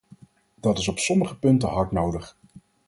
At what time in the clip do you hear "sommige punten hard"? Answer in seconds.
0.99-1.91